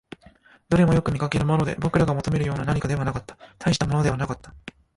[0.67, 4.51] どれもよく見かけるもので、僕らが求めるような何かではなかった、大したものではなかった